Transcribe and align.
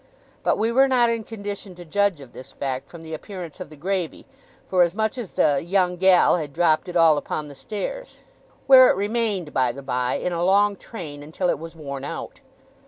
But 0.41 0.57
we 0.57 0.71
were 0.71 0.87
not 0.87 1.11
in 1.11 1.23
condition 1.23 1.75
to 1.75 1.85
judge 1.85 2.21
of 2.21 2.33
this 2.33 2.51
fact 2.53 2.89
from 2.89 3.03
the 3.03 3.13
appearance 3.13 3.59
of 3.59 3.69
the 3.69 3.75
gravy, 3.75 4.25
forasmuch 4.67 5.15
as 5.19 5.33
the 5.33 5.61
'young 5.61 5.95
gal' 5.97 6.37
had 6.37 6.53
dropped 6.53 6.89
it 6.89 6.95
all 6.97 7.19
upon 7.19 7.49
the 7.49 7.53
stairs 7.53 8.21
where 8.65 8.89
it 8.89 8.95
remained, 8.97 9.53
by 9.53 9.71
the 9.71 9.83
by, 9.83 10.15
in 10.15 10.33
a 10.33 10.43
long 10.43 10.75
train, 10.75 11.21
until 11.21 11.49
it 11.51 11.59
was 11.59 11.75
worn 11.75 12.03
out. 12.03 12.39